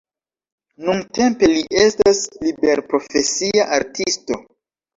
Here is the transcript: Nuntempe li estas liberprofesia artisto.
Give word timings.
Nuntempe 0.87 1.49
li 1.51 1.61
estas 1.83 2.23
liberprofesia 2.47 3.71
artisto. 3.81 4.43